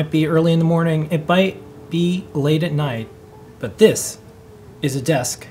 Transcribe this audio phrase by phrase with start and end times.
[0.00, 1.08] Might be early in the morning.
[1.10, 3.06] It might be late at night.
[3.58, 4.16] But this
[4.80, 5.46] is a desk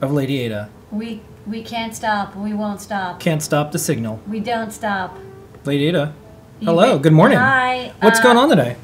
[0.00, 0.70] of Lady Ada.
[0.90, 2.34] We we can't stop.
[2.34, 3.20] We won't stop.
[3.20, 4.22] Can't stop the signal.
[4.26, 5.18] We don't stop.
[5.66, 6.14] Lady Ada.
[6.62, 6.98] Hello.
[6.98, 7.36] Good morning.
[7.36, 7.92] Hi.
[8.00, 8.76] What's uh, going on today?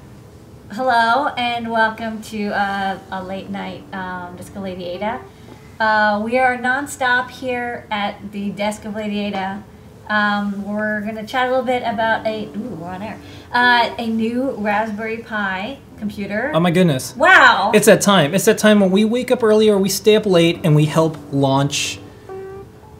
[0.72, 5.22] Hello and welcome to uh, a late night um, Desk of Lady Ada.
[5.80, 9.64] Uh, we are nonstop here at the desk of Lady Ada.
[10.08, 13.18] Um, we're going to chat a little bit about a ooh, we're on air.
[13.54, 16.50] Uh, a new Raspberry Pi computer.
[16.52, 17.14] Oh my goodness.
[17.16, 17.70] wow!
[17.72, 18.34] It's that time.
[18.34, 20.86] It's that time when we wake up early or we stay up late and we
[20.86, 22.00] help launch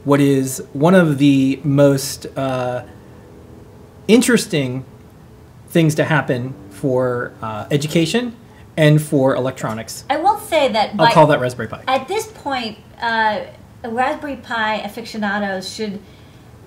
[0.05, 2.85] what is one of the most uh,
[4.07, 4.85] interesting
[5.69, 8.37] things to happen for uh, education
[8.77, 10.05] and for electronics.
[10.09, 11.83] I will say that I'll call that Raspberry Pi.
[11.89, 13.41] At this point, uh,
[13.85, 16.01] Raspberry Pi aficionados should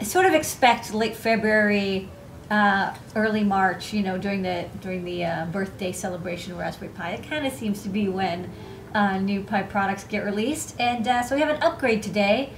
[0.01, 2.09] sort of expect late February,
[2.49, 3.93] uh, early March.
[3.93, 7.11] You know, during the during the uh, birthday celebration of Raspberry Pi.
[7.11, 8.49] It kind of seems to be when
[8.93, 12.51] uh, new Pi products get released, and uh, so we have an upgrade today.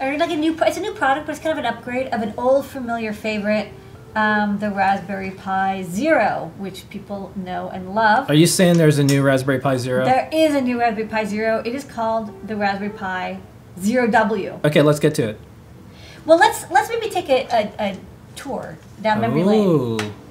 [0.00, 2.22] Or like a new, it's a new product, but it's kind of an upgrade of
[2.22, 3.68] an old familiar favorite,
[4.14, 8.30] um, the Raspberry Pi Zero, which people know and love.
[8.30, 10.06] Are you saying there's a new Raspberry Pi Zero?
[10.06, 11.62] There is a new Raspberry Pi Zero.
[11.66, 13.40] It is called the Raspberry Pi
[13.78, 14.58] Zero W.
[14.64, 15.40] Okay, let's get to it.
[16.24, 17.98] Well, let's let's maybe take a, a, a
[18.40, 19.60] tour down memory lane.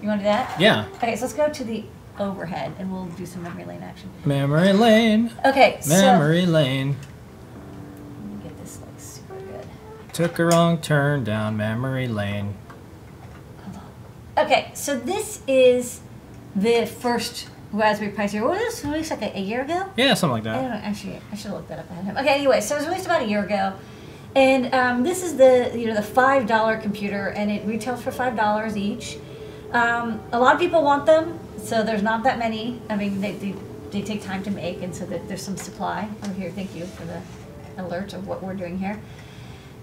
[0.01, 0.59] You want to do that?
[0.59, 0.87] Yeah.
[0.95, 1.83] Okay, so let's go to the
[2.19, 4.09] overhead and we'll do some memory lane action.
[4.25, 5.31] Memory lane.
[5.45, 6.95] Okay, so Memory lane.
[8.21, 9.65] let me get this like super good.
[10.13, 12.55] Took a wrong turn down memory lane.
[14.37, 15.99] Okay, so this is
[16.55, 18.49] the first Raspberry Pi Zero.
[18.49, 19.85] Was this released like a, a year ago?
[19.97, 20.61] Yeah, something like I that.
[20.61, 20.87] don't know.
[20.87, 22.25] Actually, I should look that up ahead of time.
[22.25, 23.73] Okay, anyway, so it was released about a year ago,
[24.35, 28.11] and um, this is the you know the five dollar computer, and it retails for
[28.11, 29.17] five dollars each.
[29.71, 32.81] Um, a lot of people want them, so there's not that many.
[32.89, 33.53] I mean, they, they,
[33.91, 36.09] they take time to make, and so that there's some supply.
[36.23, 37.21] Oh, here, thank you for the
[37.77, 38.99] alert of what we're doing here.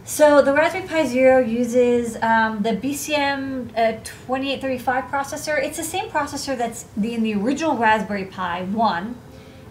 [0.05, 5.61] So the Raspberry Pi Zero uses um, the BCM uh, 2835 processor.
[5.61, 9.17] It's the same processor that's the, in the original Raspberry Pi 1,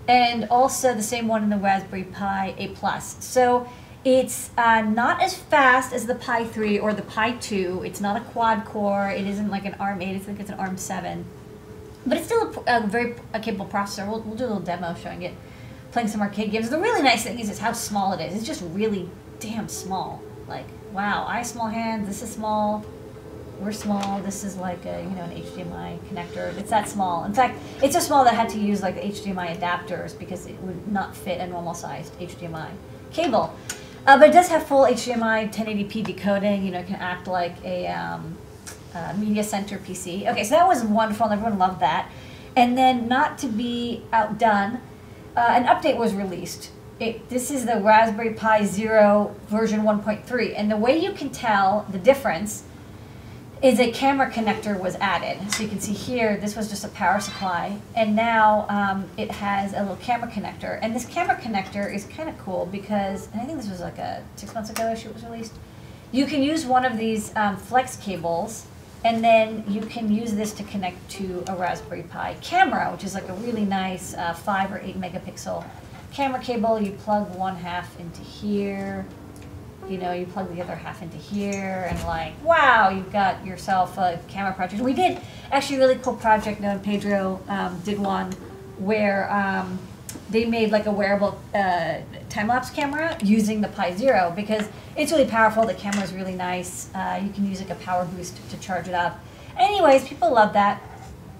[0.07, 3.15] and also the same one in the Raspberry Pi A Plus.
[3.23, 3.69] So
[4.05, 7.81] it's uh, not as fast as the Pi 3 or the Pi 2.
[7.83, 9.09] It's not a quad core.
[9.09, 10.15] It isn't like an ARM 8.
[10.15, 11.25] I think it's an ARM 7.
[12.05, 14.07] But it's still a, a very a capable processor.
[14.07, 15.33] We'll, we'll do a little demo showing it,
[15.91, 16.69] playing some arcade games.
[16.69, 18.35] The really nice thing is, is how small it is.
[18.35, 19.09] It's just really
[19.39, 20.21] damn small.
[20.47, 22.07] Like, wow, I small hands.
[22.07, 22.85] This is small.
[23.59, 24.21] We're small.
[24.21, 26.55] This is like a you know an HDMI connector.
[26.59, 27.23] It's that small.
[27.23, 30.45] In fact, it's so small that I had to use like the HDMI adapters because
[30.45, 32.69] it would not fit a normal sized HDMI
[33.11, 33.55] cable.
[34.05, 36.63] Uh, but it does have full HDMI 1080p decoding.
[36.63, 38.37] You know, it can act like a um,
[38.93, 40.29] uh, media center PC.
[40.31, 42.11] Okay, so that was wonderful, and everyone loved that.
[42.55, 44.79] And then, not to be outdone,
[45.35, 46.71] uh, an update was released.
[46.99, 51.85] It, this is the Raspberry Pi Zero version 1.3, and the way you can tell
[51.89, 52.63] the difference
[53.61, 55.51] is a camera connector was added.
[55.51, 59.31] So you can see here, this was just a power supply, and now um, it
[59.31, 60.77] has a little camera connector.
[60.81, 64.23] And this camera connector is kind of cool because, I think this was like a
[64.35, 65.53] six months ago issue it was released.
[66.11, 68.67] You can use one of these um, flex cables,
[69.03, 73.13] and then you can use this to connect to a Raspberry Pi camera, which is
[73.13, 75.65] like a really nice uh, five or eight megapixel
[76.11, 76.81] camera cable.
[76.81, 79.05] You plug one half into here,
[79.89, 83.97] you know, you plug the other half into here, and like, wow, you've got yourself
[83.97, 84.81] a camera project.
[84.81, 85.19] We did
[85.51, 86.61] actually a really cool project.
[86.61, 88.31] And Pedro um, did one
[88.77, 89.79] where um,
[90.29, 91.99] they made like a wearable uh,
[92.29, 95.65] time lapse camera using the Pi Zero because it's really powerful.
[95.65, 96.93] The camera is really nice.
[96.93, 99.19] Uh, you can use like a power boost to charge it up.
[99.57, 100.81] Anyways, people love that.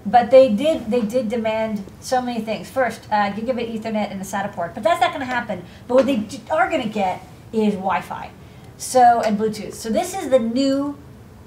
[0.04, 2.70] But they did they did demand so many things.
[2.70, 5.64] First, uh, gigabit Ethernet and a SATA port, but that's not going to happen.
[5.88, 8.30] But what they are going to get is Wi-Fi,
[8.76, 9.72] so and Bluetooth.
[9.74, 10.96] So this is the new.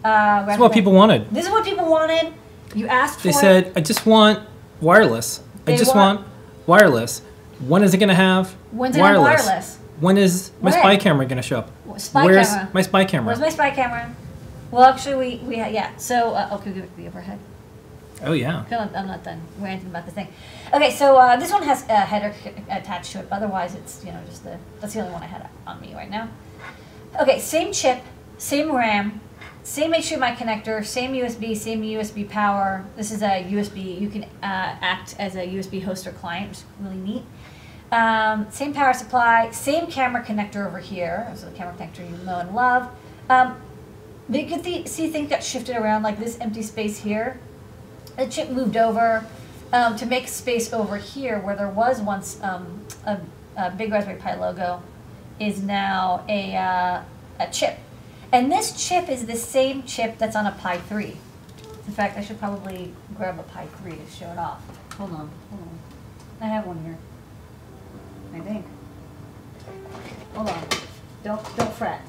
[0.04, 1.30] Uh, That's what people wanted.
[1.30, 2.34] This is what people wanted.
[2.74, 3.74] You asked They said, it.
[3.76, 4.40] I just want
[4.80, 5.42] wireless.
[5.68, 6.28] I just want- want
[6.68, 7.22] wireless.
[7.68, 9.46] When is it going to have When's it wireless?
[9.46, 9.78] wireless?
[10.00, 11.72] When is my spy camera going to show up?
[12.00, 12.70] Spy Where's camera.
[12.74, 13.26] my spy camera?
[13.28, 14.16] Where's my spy camera?
[14.72, 15.90] Well, actually, we we ha- yeah.
[15.98, 17.40] So uh, okay, give it the overhead.
[18.24, 18.64] Oh, yeah.
[18.66, 20.28] I'm not, I'm not done ranting about the thing.
[20.74, 22.34] Okay, so uh, this one has a header
[22.70, 23.30] attached to it.
[23.30, 25.94] But otherwise, it's you know just the that's the only one I had on me
[25.96, 26.30] right now.
[27.20, 28.04] Okay, same chip,
[28.38, 29.20] same RAM,
[29.64, 32.86] same HDMI connector, same USB, same USB power.
[32.96, 34.00] This is a USB.
[34.00, 37.24] You can uh, act as a USB host or client, which is really neat.
[37.92, 41.32] Um, same power supply, same camera connector over here.
[41.36, 42.90] So the camera connector you know and love.
[43.30, 43.60] Um,
[44.30, 47.40] you can see things got shifted around, like this empty space here
[48.20, 49.26] the chip moved over
[49.72, 53.20] um, to make space over here where there was once um, a,
[53.58, 54.84] a big Raspberry Pi logo
[55.40, 57.02] is now a, uh,
[57.40, 57.78] a chip.
[58.32, 61.18] And this chip is the same chip that's on a Pi 3.
[61.88, 64.62] In fact, I should probably grab a Pi 3 to show it off.
[64.98, 65.80] Hold on, hold on.
[66.42, 66.98] I have one here.
[68.34, 68.66] I think.
[70.34, 70.68] Hold on.
[71.24, 72.02] Don't don't fret.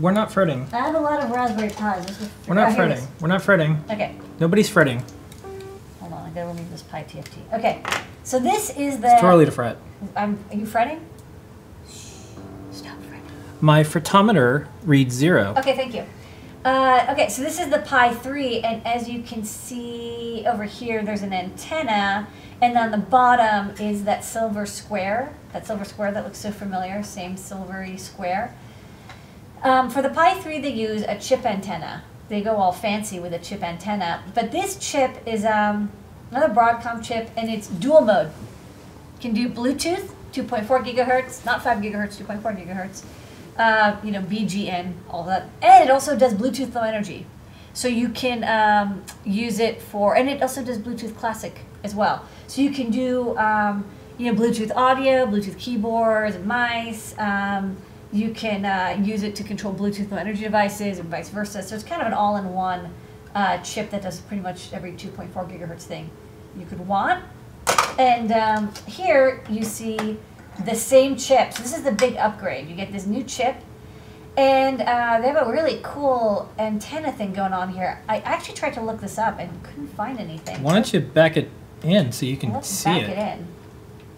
[0.00, 0.66] We're not fretting.
[0.72, 2.30] I have a lot of Raspberry Pis.
[2.46, 3.08] We're not here it fretting.
[3.20, 3.84] We're not fretting.
[3.90, 4.16] Okay.
[4.40, 5.02] Nobody's fretting.
[6.38, 7.58] Hold on, I gotta remove this Pi TFT.
[7.58, 7.82] Okay,
[8.22, 9.08] so this is the.
[9.08, 9.76] It's too early to fret.
[10.14, 10.38] I'm.
[10.50, 11.04] Are you fretting?
[11.86, 13.22] Stop fretting.
[13.60, 15.54] My fretometer reads zero.
[15.58, 16.04] Okay, thank you.
[16.64, 21.04] Uh, okay, so this is the Pi 3, and as you can see over here,
[21.04, 22.26] there's an antenna,
[22.60, 25.32] and on the bottom is that silver square.
[25.52, 28.54] That silver square that looks so familiar, same silvery square.
[29.62, 32.02] Um, for the Pi 3, they use a chip antenna.
[32.28, 35.90] They go all fancy with a chip antenna, but this chip is um,
[36.30, 38.30] another Broadcom chip, and it's dual mode.
[39.20, 43.04] Can do Bluetooth, 2.4 gigahertz, not 5 gigahertz, 2.4 gigahertz.
[43.56, 47.26] Uh, you know, BGN, all that, and it also does Bluetooth Low Energy,
[47.72, 52.24] so you can um, use it for, and it also does Bluetooth Classic as well.
[52.46, 53.84] So you can do, um,
[54.16, 57.16] you know, Bluetooth audio, Bluetooth keyboards and mice.
[57.18, 57.76] Um,
[58.12, 61.60] you can uh, use it to control Bluetooth Low Energy devices and vice versa.
[61.62, 62.94] So it's kind of an all-in-one
[63.34, 66.10] uh, chip that does pretty much every 2.4 gigahertz thing
[66.58, 67.24] you could want.
[67.98, 70.18] And um, here you see
[70.64, 71.52] the same chip.
[71.52, 72.68] So this is the big upgrade.
[72.68, 73.56] You get this new chip,
[74.36, 78.00] and uh, they have a really cool antenna thing going on here.
[78.08, 80.62] I actually tried to look this up and couldn't find anything.
[80.62, 81.50] Why don't you back it
[81.82, 83.10] in so you can Let's see back it?
[83.10, 83.46] it in.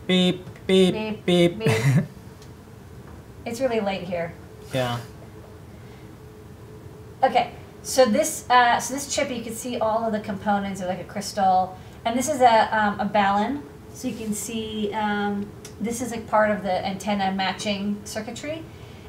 [0.07, 1.59] Beep, beep, Beep, beep.
[1.59, 2.05] beep.
[3.47, 4.33] It's really late here.
[4.73, 5.01] yeah.
[7.23, 10.87] Okay, so this uh, so this chip you can see all of the components are
[10.87, 15.47] like a crystal, and this is a um, a balun, so you can see um,
[15.81, 18.63] this is like part of the antenna matching circuitry,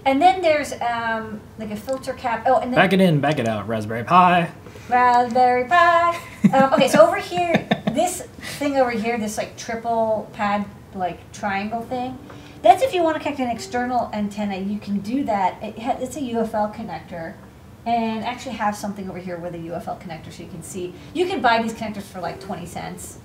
[0.06, 2.44] and then there's um, like a filter cap.
[2.46, 3.68] Oh, and then Back it in, back it out.
[3.68, 4.52] Raspberry Pi.
[4.90, 6.20] Raspberry Pi.
[6.54, 8.22] um, okay, so over here, this
[8.58, 12.18] thing over here, this like triple pad, like triangle thing,
[12.62, 15.62] that's if you want to connect an external antenna, you can do that.
[15.64, 17.36] It it's a UFL connector.
[17.86, 20.94] And actually have something over here with a UFL connector so you can see.
[21.14, 23.18] You can buy these connectors for like 20 cents.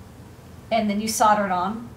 [0.71, 1.89] And then you solder it on.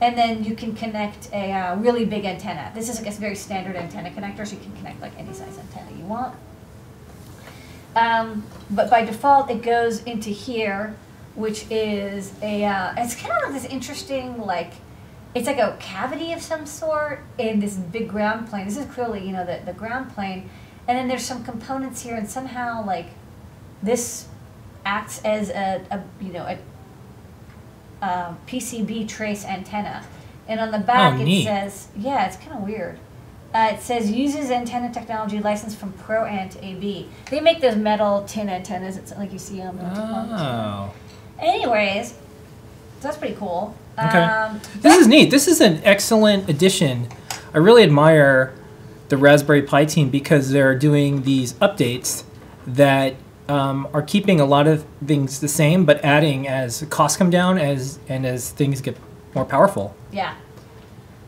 [0.00, 2.70] And then you can connect a uh, really big antenna.
[2.74, 5.58] This is like a very standard antenna connector, so you can connect like any size
[5.58, 6.36] antenna you want.
[7.96, 10.94] Um, but by default, it goes into here,
[11.34, 14.72] which is a, uh, it's kind of this interesting, like,
[15.34, 18.66] it's like a cavity of some sort in this big ground plane.
[18.66, 20.48] This is clearly, you know, the, the ground plane.
[20.88, 23.06] And then there's some components here, and somehow, like,
[23.82, 24.26] this
[24.86, 26.58] acts as a, a you know, a,
[28.04, 30.04] a PCB trace antenna.
[30.48, 31.44] And on the back, Oh, it neat.
[31.44, 32.98] says, yeah, it's kind of weird.
[33.54, 37.08] Uh, it says uses antenna technology licensed from ProAnt AB.
[37.30, 38.96] They make those metal tin antennas.
[38.98, 39.84] It's like you see on the.
[39.84, 40.94] Oh.
[41.38, 42.14] Anyways,
[43.00, 43.74] that's pretty cool.
[43.98, 44.18] Okay.
[44.18, 45.30] Um, This is neat.
[45.30, 47.08] This is an excellent addition.
[47.54, 48.54] I really admire
[49.08, 52.24] the Raspberry Pi team because they're doing these updates
[52.66, 53.14] that
[53.48, 57.58] um, are keeping a lot of things the same, but adding as costs come down
[57.58, 58.96] as and as things get
[59.34, 59.94] more powerful.
[60.12, 60.34] yeah.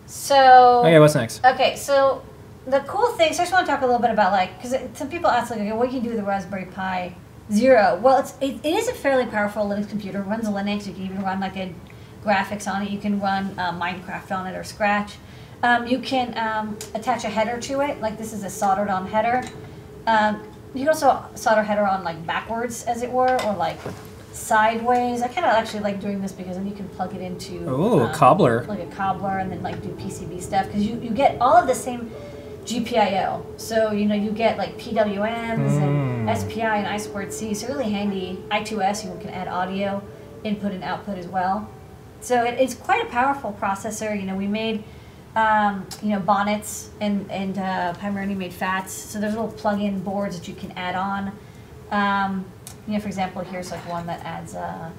[0.06, 0.80] So.
[0.80, 1.44] Okay, what's next?
[1.44, 2.22] Okay, so
[2.66, 3.32] the cool thing.
[3.32, 5.50] So I just want to talk a little bit about like because some people ask
[5.50, 7.14] like, okay, what can you do with the Raspberry Pi
[7.52, 7.98] Zero?
[8.02, 10.20] Well, it's it, it is a fairly powerful Linux computer.
[10.20, 10.86] It runs Linux.
[10.86, 11.72] You can even run like a
[12.24, 12.90] graphics on it.
[12.90, 15.14] You can run uh, Minecraft on it or Scratch.
[15.62, 18.00] Um, you can um, attach a header to it.
[18.00, 19.42] Like this is a soldered on header.
[20.06, 20.42] Um,
[20.74, 23.78] you can also solder header on like backwards, as it were, or like
[24.32, 25.22] sideways.
[25.22, 28.00] I kind of actually like doing this because then you can plug it into Ooh,
[28.00, 28.64] a um, cobbler.
[28.64, 31.66] like a cobbler, and then like do PCB stuff because you, you get all of
[31.66, 32.10] the same
[32.64, 33.42] GPIO.
[33.60, 36.36] So you know you get like PWMs and Mm.
[36.36, 37.54] SPI and I squared C.
[37.54, 38.42] So really handy.
[38.50, 40.02] I2S you can add audio
[40.44, 41.68] input and output as well.
[42.20, 44.14] So it, it's quite a powerful processor.
[44.18, 44.84] You know we made
[45.36, 48.88] um, you know bonnets and and uh, made HATs.
[48.88, 51.32] So there's little plug-in boards that you can add on.
[51.90, 52.44] Um,
[52.86, 54.90] you know, for example, here's like one that adds uh,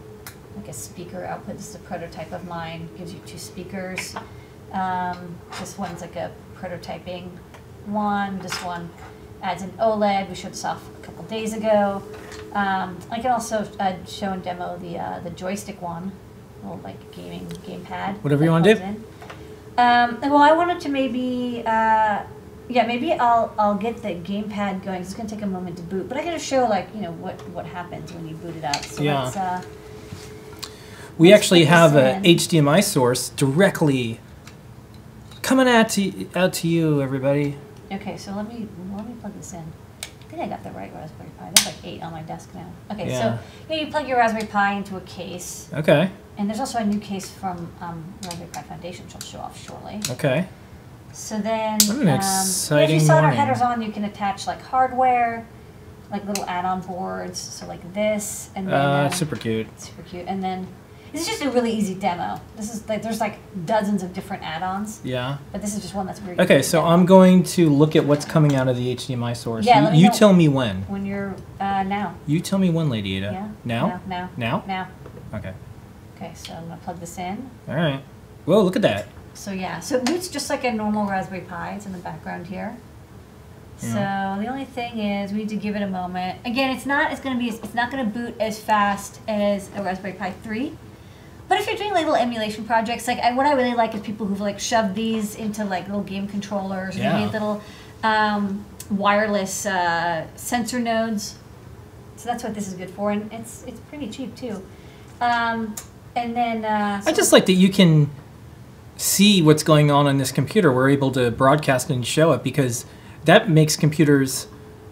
[0.55, 1.57] like a speaker output.
[1.57, 2.89] This is a prototype of mine.
[2.97, 4.15] Gives you two speakers.
[4.71, 7.29] Um, this one's like a prototyping
[7.85, 8.39] one.
[8.39, 8.89] This one
[9.41, 10.29] adds an OLED.
[10.29, 12.03] We showed this off a couple days ago.
[12.53, 16.11] Um, I can also uh, show and demo the uh, the joystick one,
[16.63, 18.21] little like gaming gamepad.
[18.23, 18.81] Whatever you wanna do.
[18.81, 19.03] in.
[19.77, 22.23] Um, well, I wanted to maybe, uh,
[22.67, 25.01] yeah, maybe I'll I'll get the gamepad going.
[25.01, 27.39] It's gonna take a moment to boot, but I gotta show like you know what
[27.49, 28.83] what happens when you boot it up.
[28.83, 29.23] So Yeah.
[29.23, 29.61] uh,
[31.17, 32.23] we actually have this a in.
[32.37, 34.19] HDMI source directly
[35.41, 37.57] coming out to out to you, everybody.
[37.91, 39.63] Okay, so let me let me plug this in.
[40.03, 41.49] I think I got the right Raspberry Pi.
[41.53, 42.71] There's like eight on my desk now.
[42.91, 43.37] Okay, Yeah.
[43.37, 46.09] so you, know, you plug your Raspberry Pi into a case, Okay.
[46.41, 49.63] And there's also a new case from um, Raspberry Pi Foundation, which I'll show off
[49.63, 49.99] shortly.
[50.09, 50.47] Okay.
[51.13, 53.39] So then, What an um, exciting if you solder morning.
[53.39, 55.45] headers on, you can attach like hardware,
[56.09, 57.37] like little add-on boards.
[57.39, 59.67] So like this, and then Uh, um, super cute.
[59.79, 60.25] super cute.
[60.27, 60.65] And then
[61.11, 62.41] this is just a really easy demo.
[62.57, 65.37] This is like there's like dozens of different add-ons, Yeah.
[65.51, 66.83] but this is just one that's really Okay, so.
[66.83, 69.63] I'm going to look at what's coming out of the HDMI source.
[69.67, 70.13] Yeah, you let me you know.
[70.13, 70.81] tell me when.
[70.87, 72.15] when you're uh, now.
[72.25, 73.31] You tell me when, Lady Ada.
[73.31, 73.49] Yeah.
[73.63, 74.01] Now?
[74.07, 74.29] Now.
[74.37, 74.63] Now?
[74.65, 74.87] Now.
[75.35, 75.53] Okay.
[76.21, 77.49] Okay, so I'm gonna plug this in.
[77.67, 78.01] All right.
[78.45, 79.07] Whoa, look at that.
[79.33, 81.73] So yeah, so it boots just like a normal Raspberry Pi.
[81.75, 82.77] It's in the background here.
[83.81, 84.35] Yeah.
[84.35, 86.39] So the only thing is we need to give it a moment.
[86.45, 90.13] Again, it's not it's gonna be it's not gonna boot as fast as a Raspberry
[90.13, 90.77] Pi 3.
[91.47, 94.01] But if you're doing like little emulation projects, like I, what I really like is
[94.01, 96.95] people who've like shoved these into like little game controllers.
[96.95, 97.25] Yeah.
[97.25, 97.63] Made little
[98.03, 101.35] um, wireless uh, sensor nodes.
[102.15, 104.61] So that's what this is good for, and it's it's pretty cheap too.
[105.19, 105.75] Um,
[106.15, 108.09] and then uh, I just like that you can
[108.97, 110.71] see what's going on on this computer.
[110.71, 112.85] We're able to broadcast and show it because
[113.25, 114.47] that makes computers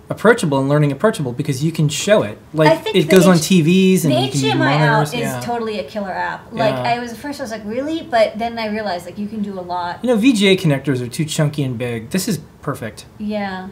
[0.09, 2.39] approachable and learning approachable because you can show it.
[2.51, 5.09] Like it goes on TVs and the you can HDMI monitors.
[5.09, 5.39] out is yeah.
[5.41, 6.51] totally a killer app.
[6.51, 6.81] Like Yeah.
[6.81, 9.43] I was at first, I was like, really, but then I realized like you can
[9.43, 10.03] do a lot.
[10.03, 12.09] you know, VGA connectors are too chunky and big.
[12.09, 13.05] This is perfect.
[13.19, 13.67] Yeah,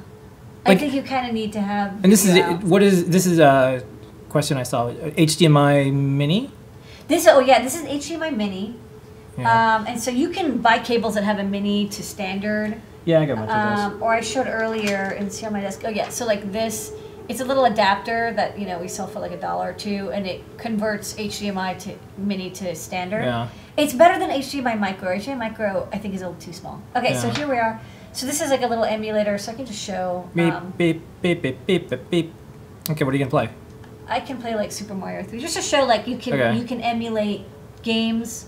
[0.65, 1.93] Like- I think you kind of need to have.
[2.03, 2.63] And this is out.
[2.63, 3.83] what is this is a
[4.29, 4.91] question I saw.
[4.91, 6.51] HDMI Mini.
[7.07, 7.27] This.
[7.27, 8.75] Oh yeah, this is HDMI Mini.
[9.37, 12.81] Yeah, Um, and so you can buy cables that have a mini to standard.
[13.05, 13.85] yeah I got a bunch of those.
[13.93, 15.83] Um, or I showed earlier and see on my desk.
[15.85, 16.91] Oh yeah, so like this,
[17.29, 20.09] it's a little adapter that you know we sell for like a dollar or two,
[20.11, 23.25] and it converts HDMI to mini to standard.
[23.25, 23.49] Yeah.
[23.77, 25.15] It's better than HDMI Micro.
[25.15, 26.81] HDMI Micro I think is a little too small.
[26.95, 27.79] Okay, so here we are.
[28.13, 30.27] So this is like a little emulator, so I can just show.
[30.33, 32.33] Beep Um, beep beep beep beep beep beep.
[32.89, 33.49] Okay, what are you gonna play?
[34.09, 36.57] I can play like Super Mario 3 just to show like you can Okay.
[36.57, 37.41] you can emulate
[37.83, 38.47] games.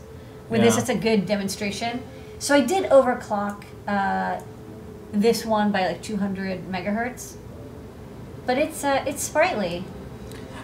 [0.49, 2.01] With this, it's a good demonstration.
[2.39, 4.41] So I did overclock uh,
[5.11, 7.35] this one by like 200 megahertz,
[8.47, 9.83] but it's uh, it's sprightly.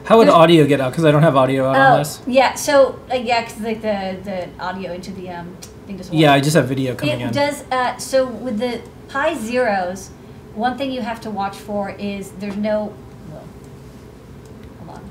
[0.05, 0.91] How would There's- audio get out?
[0.91, 2.21] Because I don't have audio out on this.
[2.25, 2.55] yeah.
[2.55, 6.15] So uh, yeah, 'cause like the the audio into the um thing doesn't.
[6.15, 7.31] Yeah, I just have video coming It in.
[7.31, 7.63] does.
[7.71, 10.09] Uh, so with the Pi Zeros,
[10.55, 12.93] one thing you have to watch for is there's no.
[13.29, 13.41] Whoa.
[14.79, 14.95] Hold on.
[14.97, 15.03] I'm gonna use this.
[15.03, 15.04] again.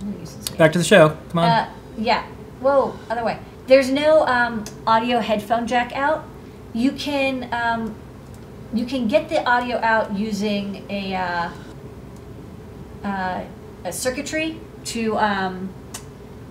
[0.56, 1.16] Back to the show.
[1.30, 1.48] Come on.
[1.48, 2.24] Uh, yeah.
[2.60, 3.38] Whoa, other way.
[3.66, 6.24] There's no um, audio headphone jack out.
[6.72, 7.94] You can um,
[8.72, 11.50] you can get the audio out using a uh,
[13.04, 13.44] uh,
[13.84, 15.72] a circuitry to um,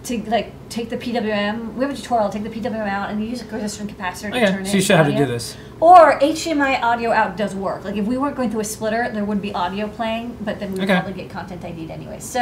[0.03, 1.73] to like take the PWM.
[1.75, 2.29] We have a tutorial.
[2.29, 4.67] Take the PWM out and you use a resistor and capacitor to okay, turn it.
[4.67, 5.55] so you should have to do this.
[5.83, 7.83] Or HDMI audio out does work.
[7.83, 10.71] Like if we weren't going through a splitter, there would be audio playing, but then
[10.71, 10.99] we would Okay.
[11.01, 12.19] probably get content ID'd anyway.
[12.19, 12.39] So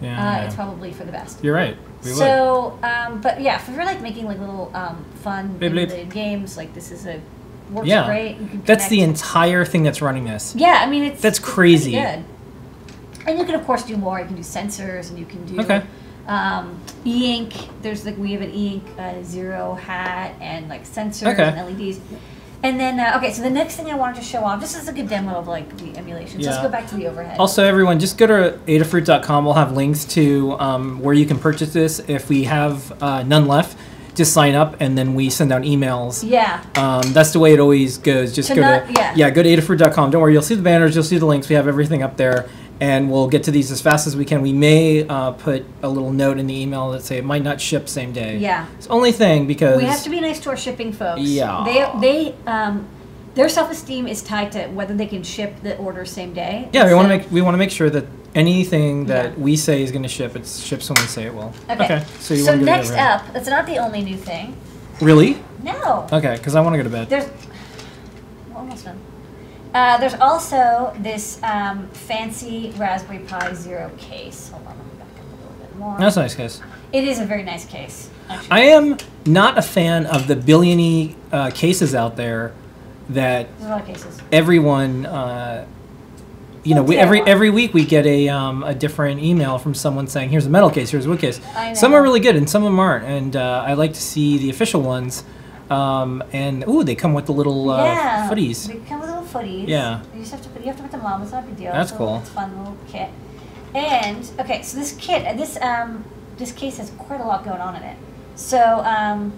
[0.00, 0.44] Yeah, uh, yeah.
[0.44, 1.42] it's probably for the best.
[1.42, 1.76] You're right.
[2.04, 2.18] We would.
[2.18, 5.82] So, um, but yeah, if you're like making like little um, fun Bleep, bleep.
[5.82, 7.20] emulated games, like this is a
[7.72, 8.06] works Yeah.
[8.06, 8.36] great.
[8.38, 10.54] You That's the entire thing that's running this.
[10.56, 10.78] yeah.
[10.80, 11.92] I mean, it's That's it's crazy.
[11.92, 12.22] good.
[13.26, 14.20] And you can of course do more.
[14.20, 15.82] You can do sensors, and you can do Okay.
[16.28, 17.54] um, e-ink.
[17.82, 21.42] There's like we have an e-ink uh, zero hat and like sensors Okay.
[21.42, 21.98] and LEDs.
[22.64, 24.88] And then uh, okay, so the next thing I wanted to show off, just as
[24.88, 26.42] a good demo of like the emulation.
[26.42, 27.38] So let's go back to the overhead.
[27.38, 29.44] Also, everyone, just go to adafruit.com.
[29.44, 32.00] We'll have links to um, where you can purchase this.
[32.08, 33.76] If we have uh, none left,
[34.14, 36.22] just sign up and then we send out emails.
[36.26, 36.64] yeah.
[36.76, 38.32] Um, that's the way it always goes.
[38.34, 39.28] Just To go not- to yeah.
[39.30, 40.10] go to adafruit.com.
[40.12, 41.48] Don't worry, you'll see the banners, you'll see the links.
[41.50, 42.48] We have everything up there,
[42.80, 44.42] and we'll get to these as fast as we can.
[44.42, 47.60] We may uh, put a little note in the email that say it might not
[47.60, 48.38] ship same day.
[48.38, 48.66] Yeah.
[48.76, 51.20] It's the only thing because We have to be nice to our shipping folks.
[51.22, 51.62] Yeah.
[51.64, 52.86] They they um
[53.34, 56.68] their self esteem is tied to whether they can ship the order same day.
[56.72, 59.44] yeah, we want to make we want to make sure that anything that Yeah.
[59.44, 61.52] we say is going to ship, it ships when we say it will.
[61.70, 62.04] Okay.
[62.20, 62.98] So you so want to go next bed.
[62.98, 64.56] up, that's not the only new thing.
[65.00, 65.42] Really?
[65.62, 66.06] No.
[66.12, 67.08] Okay, because I want to go to bed.
[67.08, 67.28] There's
[68.50, 68.98] we're almost done.
[69.74, 74.50] Uh, there's also this um, fancy Raspberry Pi Zero case.
[74.50, 75.98] Hold on, let me back up a little bit more.
[75.98, 76.60] That's a nice, case.
[76.92, 78.08] It is a very nice case.
[78.30, 78.50] Actually.
[78.52, 82.54] I am not a fan of the billiony uh, cases out there
[83.08, 84.20] that There's a lot of cases.
[84.30, 85.06] everyone.
[85.06, 85.66] Uh,
[86.62, 90.06] you know, we, every every week we get a um, a different email from someone
[90.06, 92.48] saying, "Here's a metal case, here's a wood case." I Some are really good, and
[92.48, 93.04] some of them aren't.
[93.04, 95.24] And uh, I like to see the official ones.
[95.68, 98.30] Um, and ooh, they come with the little uh, yeah.
[98.30, 98.66] footies.
[98.66, 99.68] They come with footies.
[99.68, 100.02] Yeah.
[100.14, 101.22] You just have to put you have to put them on.
[101.22, 101.72] It's not a big deal.
[101.72, 102.18] That's It's a cool.
[102.18, 103.10] It's a fun little kit.
[103.74, 106.04] And okay, so this kit, uh, this um,
[106.36, 107.96] this case has quite a lot going on in it.
[108.36, 109.32] So, um,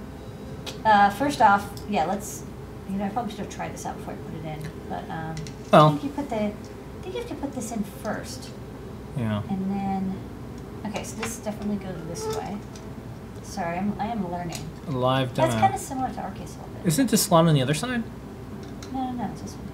[0.85, 2.45] uh, first off, yeah, let's.
[2.89, 5.11] You know, I probably should have tried this out before I put it in, but
[5.11, 5.35] um,
[5.73, 6.37] I think you put the.
[6.37, 6.53] I
[7.03, 8.51] think you have to put this in first,
[9.17, 9.43] yeah.
[9.49, 10.15] and then.
[10.87, 12.57] Okay, so this definitely goes this way.
[13.43, 14.59] Sorry, I'm, I am learning.
[14.87, 15.49] Live demo.
[15.49, 16.87] That's kind of similar to our case a little bit.
[16.87, 18.05] Isn't this slot on the other side?
[18.93, 19.66] No, no, no, it's this one.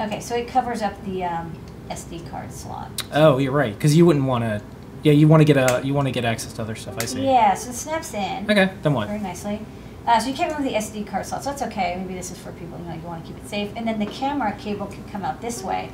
[0.00, 1.52] Okay, so it covers up the um,
[1.88, 2.90] SD card slot.
[3.12, 3.74] Oh, you're right.
[3.74, 4.62] Because you wouldn't want to.
[5.02, 6.96] Yeah, you want to get a you want to get access to other stuff.
[6.98, 7.24] I see.
[7.24, 8.72] Yeah, so it snaps in Okay.
[8.82, 9.08] Then what?
[9.08, 9.60] very nicely.
[10.06, 11.96] Uh, so you can't remove the SD card slot, so that's okay.
[11.96, 13.72] Maybe this is for people you know you want to keep it safe.
[13.76, 15.90] And then the camera cable can come out this way.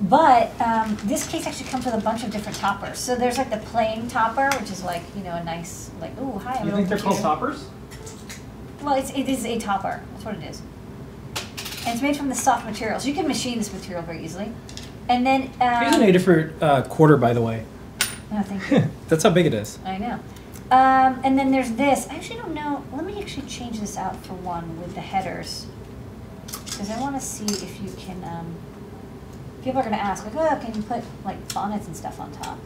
[0.00, 2.98] But um, this case actually comes with a bunch of different toppers.
[2.98, 6.38] So there's like the plain topper, which is like you know a nice like oh
[6.38, 6.54] hi.
[6.54, 7.68] I'm You think they're old called toppers?
[8.82, 10.02] Well, it's, it is a topper.
[10.12, 10.60] That's what it is.
[11.86, 13.06] And it's made from the soft materials.
[13.06, 14.50] you can machine this material very easily.
[15.08, 17.64] And then, um, Here's a native for uh, quarter, by the way.
[18.32, 18.90] oh, thank you.
[19.08, 19.78] That's how big it is.
[19.84, 20.18] I know.
[20.70, 22.08] Um, and then there's this.
[22.08, 22.82] I actually don't know.
[22.92, 25.66] Let me actually change this out for one with the headers,
[26.46, 28.24] because I want to see if you can.
[28.24, 28.54] Um,
[29.62, 32.32] people are going to ask, like, oh, can you put like bonnets and stuff on
[32.32, 32.58] top?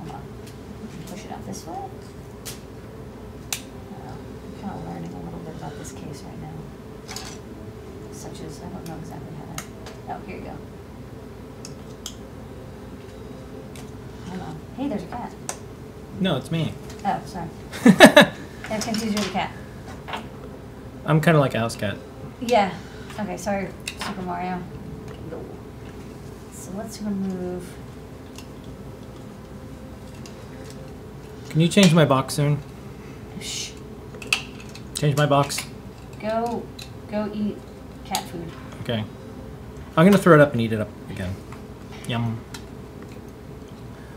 [0.00, 0.22] Hold on.
[1.06, 1.76] Push it out this way.
[1.76, 1.88] Uh,
[4.10, 6.48] I'm kind of learning a little bit about this case right now.
[8.24, 9.64] Such as I don't know exactly how to.
[10.08, 10.56] Oh, here you go.
[14.28, 14.60] Hold on.
[14.78, 15.34] Hey, there's a cat.
[16.20, 16.72] No, it's me.
[17.04, 17.48] Oh, sorry.
[17.84, 19.52] I confused you with a cat.
[21.04, 21.98] I'm kind of like a house cat.
[22.40, 22.74] Yeah.
[23.20, 23.68] Okay, sorry,
[24.00, 24.62] Super Mario.
[26.50, 27.70] So let's remove.
[31.50, 32.58] Can you change my box soon?
[33.38, 33.72] Shh.
[34.94, 35.60] Change my box.
[36.20, 36.64] Go,
[37.10, 37.58] go eat
[38.14, 38.48] cat food.
[38.82, 39.04] Okay.
[39.96, 41.34] I'm gonna throw it up and eat it up again.
[42.08, 42.40] Yum.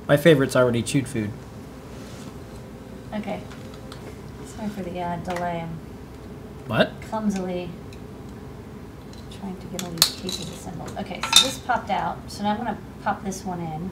[0.07, 1.31] My favorite's already chewed food.
[3.13, 3.41] Okay.
[4.45, 5.61] Sorry for the uh, delay.
[5.61, 5.79] I'm
[6.67, 6.91] What?
[7.01, 7.69] clumsily
[9.39, 10.91] trying to get all these pieces assembled.
[10.99, 12.17] Okay, so this popped out.
[12.27, 13.91] So now I'm gonna pop this one in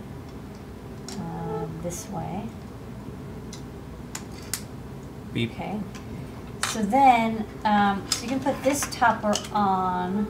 [1.20, 2.44] um, this way.
[5.34, 5.52] Beep.
[5.52, 5.80] Okay.
[6.76, 10.28] So then, um, so you can put this topper on.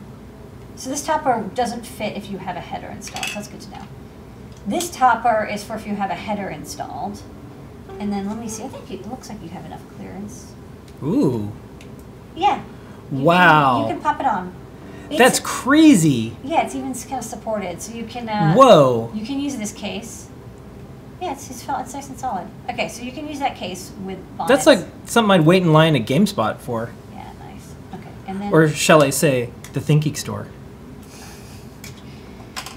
[0.76, 3.26] So this topper doesn't fit if you have a header installed.
[3.26, 3.88] So that's good to know.
[4.68, 7.24] This topper is for if you have a header installed.
[8.00, 8.62] And then let me see.
[8.64, 10.54] I think it looks like you have enough clearance.
[11.02, 11.52] Ooh.
[12.36, 12.64] Yeah.
[13.12, 13.78] You Wow.
[13.80, 14.54] Can, you can pop it on.
[15.06, 16.38] It's- That's crazy.
[16.44, 16.62] yeah.
[16.62, 18.30] It's even kind of supported, so you can.
[18.30, 19.12] Uh, Whoa.
[19.16, 20.30] You can use this case.
[21.22, 22.48] Yeah, it's it's, it's nice and solid.
[22.70, 24.66] Okay, so you can use that case with bonnets.
[24.66, 26.92] That's like something I'd wait in line at GameStop for.
[27.14, 27.74] Yeah, nice.
[27.94, 28.54] Okay, and then.
[28.54, 30.48] Or shall I say, the Thinking Store.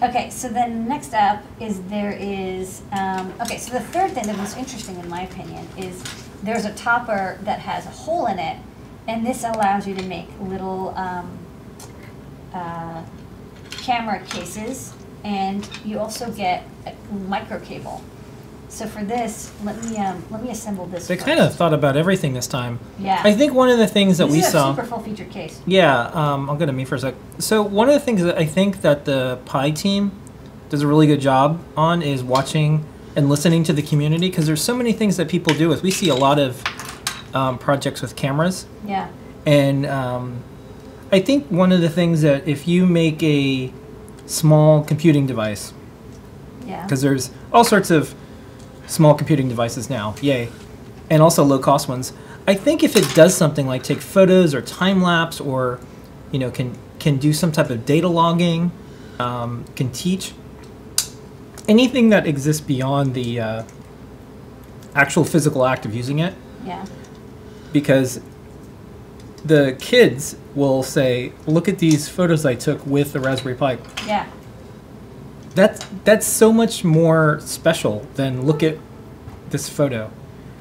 [0.00, 4.34] Okay, so then next up is there is, um, okay, so the third thing, the
[4.34, 6.04] most interesting in my opinion, is
[6.44, 8.56] there's a topper that has a hole in it,
[9.08, 11.36] and this allows you to make little um,
[12.54, 13.02] uh,
[13.70, 18.00] camera cases, and you also get a micro cable.
[18.70, 21.06] So for this, let me um, let me assemble this.
[21.08, 21.26] They first.
[21.26, 22.78] kind of thought about everything this time.
[22.98, 23.20] Yeah.
[23.24, 24.74] I think one of the things that this we saw.
[24.74, 25.60] super full featured case.
[25.66, 27.14] Yeah, um, I'll go to me for a sec.
[27.38, 30.12] So one of the things that I think that the Pi team
[30.68, 32.84] does a really good job on is watching
[33.16, 35.82] and listening to the community because there's so many things that people do with.
[35.82, 36.62] We see a lot of
[37.34, 39.08] um, projects with cameras, Yeah.
[39.46, 40.42] and um,
[41.10, 43.72] I think one of the things that if you make a
[44.26, 45.72] small computing device,
[46.66, 46.82] Yeah.
[46.82, 48.14] because there's all sorts of
[48.88, 50.48] small computing devices now, yay,
[51.10, 52.12] and also low cost ones.
[52.46, 55.78] I think if it does something like take photos or time lapse or,
[56.32, 58.72] you know, can can do some type of data logging,
[59.20, 60.32] um, can teach
[61.68, 63.62] anything that exists beyond the uh,
[64.94, 66.34] actual physical act of using it,
[66.66, 66.84] Yeah.
[67.72, 68.20] because
[69.44, 74.26] the kids will say, "Look at these photos I took with the Raspberry Pi." Yeah.
[75.58, 78.78] That's that's so much more special than look at
[79.50, 80.08] this photo,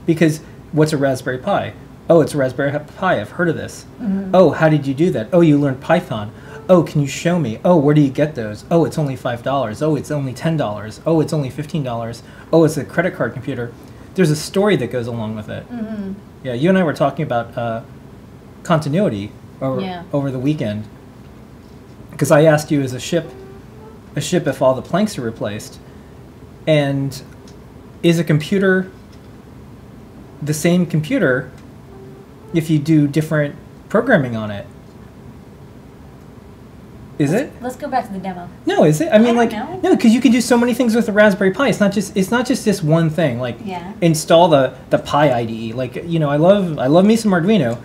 [0.08, 0.40] because
[0.72, 1.74] what's a Raspberry Pi?
[2.10, 3.22] Oh, it's a Raspberry Pi.
[3.22, 3.86] I've heard of this.
[4.34, 5.30] Oh, how did you do that?
[5.32, 6.32] Oh, you learned Python.
[6.68, 7.60] Oh, can you show me?
[7.64, 8.66] Oh, where do you get those?
[8.72, 9.84] Oh, it's only five dollars.
[9.84, 11.00] Oh, it's only ten dollars.
[11.06, 12.24] Oh, it's only fifteen dollars.
[12.52, 13.72] Oh, it's a credit card computer.
[14.16, 15.70] There's a story that goes along with it.
[15.72, 16.14] Mm-hmm.
[16.44, 17.84] Yeah, you and I were talking about uh,
[18.64, 19.32] continuity
[19.62, 20.06] over Yeah.
[20.12, 20.86] over the weekend
[22.10, 23.32] because I asked you as a ship
[24.18, 25.80] a ship if all the planks are replaced,
[26.66, 27.22] and
[28.04, 28.92] is a computer
[30.42, 31.52] the same computer
[32.54, 33.56] if you do different
[33.90, 34.66] programming on it?
[37.18, 37.52] Is it?
[37.62, 38.48] Let's go back to the demo.
[38.68, 39.10] No, is it?
[39.12, 39.80] I mean, don't like, know.
[39.82, 41.70] no, because you can do so many things with the Raspberry Pi.
[41.70, 43.40] It's not just it's not just this one thing.
[43.40, 43.94] Like, Yeah.
[44.02, 45.74] install the the Pi IDE.
[45.74, 47.80] Like, you know, I love I love me some Arduino,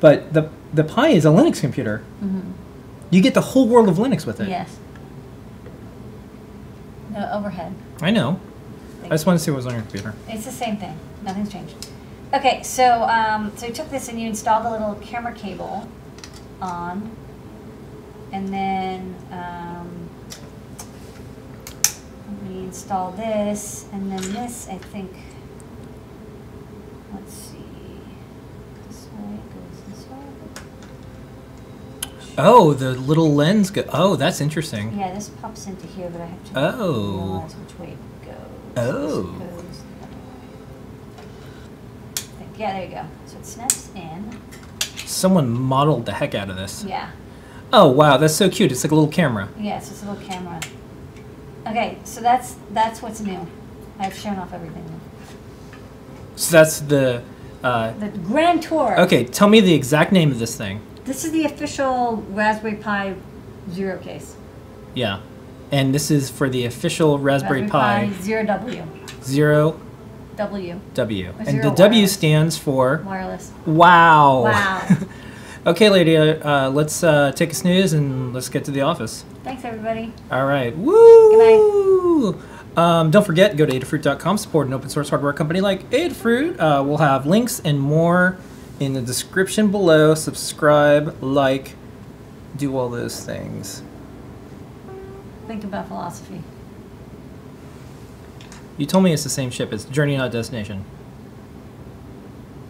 [0.00, 2.02] but the the Pi is a Linux computer.
[3.10, 4.44] You get the whole world of Linux with it.
[4.44, 4.50] Mm-hmm.
[4.50, 4.76] Yes.
[7.14, 7.74] No overhead.
[8.02, 8.40] I know.
[9.04, 10.14] I just want to see what was on your computer.
[10.28, 10.98] It's the same thing.
[11.22, 11.76] Nothing's changed.
[12.32, 15.88] Okay, so um, so you took this and you installed the little camera cable
[16.60, 17.14] on,
[18.32, 20.10] and then um,
[22.48, 25.12] we install this, and then this I think.
[27.14, 27.58] Let's see.
[28.88, 30.18] This way goes this way.
[32.36, 33.70] Oh, the little lens.
[33.70, 34.98] Go- oh, that's interesting.
[34.98, 37.12] Yeah, this pops into here, but I have to Oh.
[37.12, 38.36] realize which way it goes.
[38.76, 39.22] Oh.
[39.22, 39.62] Goes the other way.
[42.38, 43.02] Think- Yeah, there you go.
[43.26, 44.38] So it snaps in.
[45.06, 46.84] Someone modeled the heck out of this.
[46.86, 47.10] Yeah.
[47.72, 48.70] Oh wow, that's so cute.
[48.72, 49.48] It's like a little camera.
[49.58, 50.60] Yeah, it's just a little camera.
[51.66, 53.46] Okay, so that's that's what's new.
[53.98, 54.84] I've shown off everything.
[56.36, 57.22] So that's the.
[57.62, 59.00] Uh, The Grand Tour.
[59.00, 60.80] okay, tell me the exact name of this thing.
[61.04, 63.14] This is the official Raspberry Pi
[63.70, 64.36] Zero case.
[64.94, 65.20] Yeah,
[65.70, 68.86] and this is for the official Raspberry, Pi, Zero W.
[69.22, 69.80] Zero
[70.36, 70.80] W.
[70.94, 73.52] W, and the W stands for Wireless.
[73.66, 74.44] wow.
[74.44, 74.88] Wow.
[75.66, 79.24] okay, lady, uh, let's uh, take a snooze and let's get to the office.
[79.42, 80.12] Thanks, everybody.
[80.30, 80.76] All right.
[80.76, 82.40] Woo!
[82.76, 86.58] Um, don't forget, go to adafruit.com, support an open source hardware company like Adafruit.
[86.58, 88.36] Uh, we'll have links and more
[88.80, 90.14] in the description below.
[90.14, 91.74] Subscribe, like,
[92.56, 93.82] do all those things.
[95.46, 96.42] Think about philosophy.
[98.76, 99.72] You told me it's the same ship.
[99.72, 100.84] It's Journey, not Destination.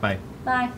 [0.00, 0.18] Bye.
[0.44, 0.70] Bye.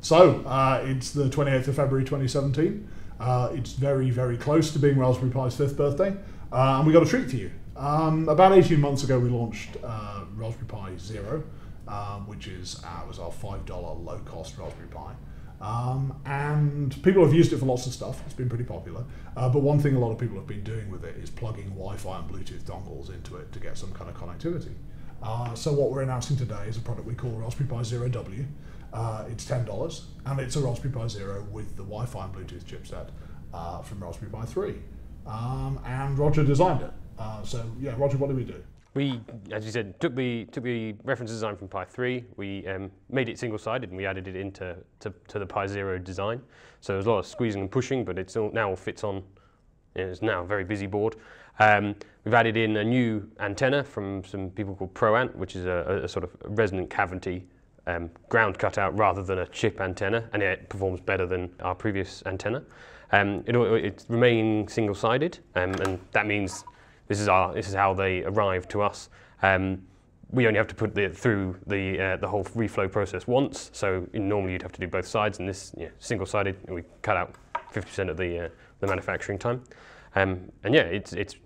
[0.00, 2.88] So, uh, it's the 28th of February 2017.
[3.18, 6.14] Uh, it's very, very close to being Raspberry Pi's fifth birthday,
[6.52, 7.50] uh, and we got a treat for you.
[7.76, 11.42] Um, about 18 months ago, we launched uh, Raspberry Pi Zero,
[11.88, 15.12] um, which is uh, was our $5 low cost Raspberry Pi.
[15.60, 18.22] Um, and people have used it for lots of stuff.
[18.26, 19.04] It's been pretty popular.
[19.36, 21.70] Uh, but one thing a lot of people have been doing with it is plugging
[21.70, 24.74] Wi-Fi and Bluetooth dongles into it to get some kind of connectivity.
[25.22, 28.44] Uh, so what we're announcing today is a product we call Raspberry Pi Zero W.
[28.96, 32.64] Uh, it's ten dollars, and it's a Raspberry Pi Zero with the Wi-Fi and Bluetooth
[32.64, 33.08] chipset
[33.52, 34.76] uh, from Raspberry Pi Three.
[35.26, 36.92] Um, and Roger designed it.
[37.18, 38.62] Uh, so yeah, Roger, what did we do?
[38.94, 39.20] We,
[39.52, 42.24] as you said, took the took the reference design from Pi 3.
[42.36, 45.98] We um, made it single-sided and we added it into to, to the Pi Zero
[45.98, 46.40] design.
[46.80, 49.22] So there's a lot of squeezing and pushing, but it now fits on.
[49.94, 51.16] It's now a very busy board.
[51.58, 56.00] Um, we've added in a new antenna from some people called ProAnt, which is a,
[56.04, 57.46] a sort of resonant cavity
[57.86, 62.22] um, ground cutout rather than a chip antenna, and it performs better than our previous
[62.26, 62.62] antenna.
[63.12, 66.64] Um, it, it's remaining single-sided, um, and that means
[67.08, 69.08] this is our this is how they arrive to us.
[69.42, 69.82] Um,
[70.30, 73.70] we only have to put it through the uh, the whole reflow process once.
[73.72, 76.56] So normally you'd have to do both sides, and this yeah, single-sided.
[76.68, 77.34] We cut out
[77.72, 78.48] 50% of the uh,
[78.80, 79.62] the manufacturing time.
[80.16, 81.36] Um, and yeah, it's it's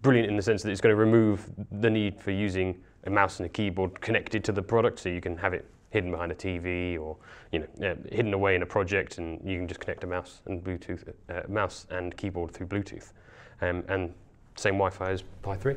[0.00, 3.38] brilliant in the sense that it's going to remove the need for using a mouse
[3.38, 6.34] and a keyboard connected to the product, so you can have it hidden behind a
[6.34, 7.16] TV or
[7.52, 10.40] you know uh, hidden away in a project, and you can just connect a mouse
[10.46, 13.12] and Bluetooth uh, mouse and keyboard through Bluetooth,
[13.60, 14.14] um, and
[14.56, 15.74] same Wi-Fi as Pi 3.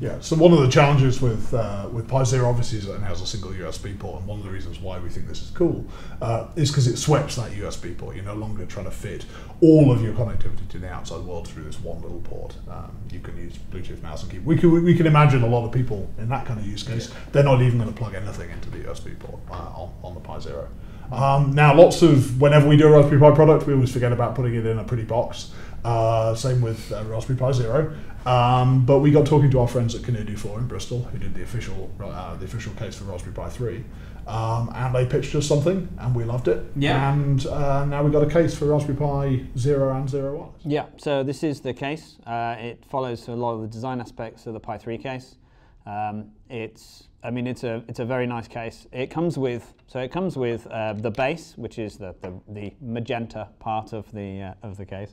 [0.00, 3.02] Yeah, so one of the challenges with uh, with Pi Zero obviously is that it
[3.02, 5.50] has a single USB port, and one of the reasons why we think this is
[5.50, 5.86] cool
[6.20, 8.16] uh, is because it sweats that USB port.
[8.16, 9.24] You're no longer trying to fit
[9.60, 12.56] all of your connectivity to the outside world through this one little port.
[12.68, 14.48] Um, you can use Bluetooth mouse and keyboard.
[14.48, 17.12] We can we can imagine a lot of people in that kind of use case.
[17.30, 20.20] They're not even going to plug anything into the USB port uh, on, on the
[20.20, 20.68] Pi Zero.
[21.12, 24.34] Um, now, lots of whenever we do a Raspberry Pi product, we always forget about
[24.34, 25.52] putting it in a pretty box.
[25.84, 27.94] Uh, same with uh, Raspberry Pi Zero.
[28.26, 31.34] Um, but we got talking to our friends at Kinneir Dufort in Bristol, who did
[31.34, 33.84] the official uh, the official case for Raspberry Pi 3.
[34.26, 36.64] Um, and they pitched us something, and we loved it.
[36.74, 37.12] Yeah.
[37.12, 40.48] And uh, now we've got a case for Raspberry Pi 0 and 0 1.
[40.64, 42.16] Yeah, so this is the case.
[42.26, 45.36] Uh, it follows a lot of the design aspects of the Pi 3 case.
[45.84, 48.86] Um, it's, I mean, it's a it's a very nice case.
[48.90, 52.74] It comes with so it comes with uh, the base, which is the, the, the
[52.80, 55.12] magenta part of the uh, of the case.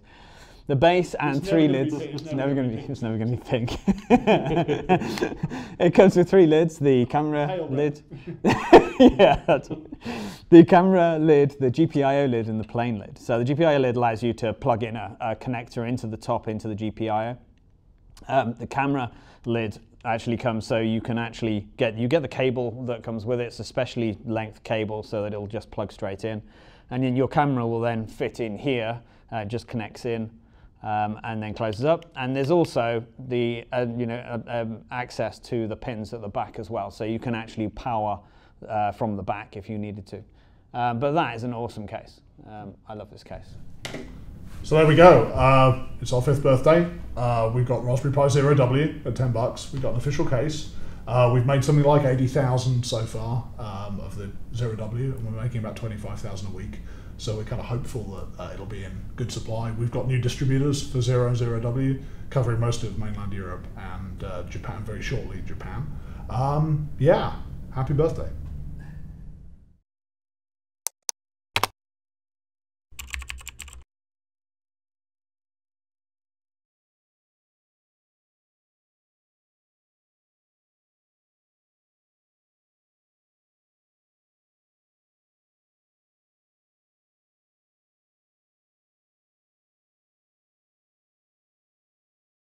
[0.71, 1.93] The base and It's three be lids.
[1.93, 2.81] it's It's never gonna be be.
[2.83, 3.77] It's never going to be pink.
[5.81, 6.79] it comes with three lids.
[6.79, 8.01] The camera Hail lid.
[8.45, 9.59] yeah,
[10.49, 13.17] the camera lid, the GPIO lid, and the plain lid.
[13.17, 16.47] So the GPIO lid allows you to plug in a, a connector into the top
[16.47, 17.37] into the GPIO.
[18.29, 19.11] Um, the camera
[19.43, 23.41] lid actually comes so you can actually get you get the cable that comes with
[23.41, 23.47] it.
[23.47, 26.41] It's a specially length cable so that it'll just plug straight in,
[26.91, 29.01] and then your camera will then fit in here.
[29.33, 30.29] Uh, just connects in.
[30.83, 32.05] Um, and then closes up.
[32.15, 36.27] And there's also the uh, you know uh, um, access to the pins at the
[36.27, 38.19] back as well, so you can actually power
[38.67, 40.23] uh, from the back if you needed to.
[40.73, 42.21] Um, but that is an awesome case.
[42.49, 43.45] Um, I love this case.
[44.63, 45.25] So there we go.
[45.25, 46.89] Uh, it's our fifth birthday.
[47.15, 49.71] Uh, we've got Raspberry Pi Zero W at ten bucks.
[49.73, 50.73] We've got an official case.
[51.07, 55.25] Uh, we've made something like eighty thousand so far um, of the Zero W, and
[55.25, 56.79] we're making about twenty-five thousand a week.
[57.21, 58.03] So we're kind of hopeful
[58.35, 59.69] that uh, it'll be in good supply.
[59.69, 64.23] We've got new distributors for Zero and Zero W, covering most of mainland Europe and
[64.23, 65.43] uh, Japan very shortly.
[65.45, 65.85] Japan.
[66.31, 67.35] Um, yeah.
[67.75, 68.27] Happy birthday.